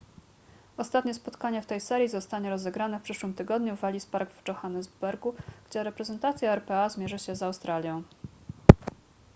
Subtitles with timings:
[0.77, 5.35] ostatnie spotkanie w tej serii zostanie rozegrane w przyszłym tygodniu w ellis park w johannesburgu
[5.69, 8.03] gdzie reprezentacja rpa zmierzy się z australią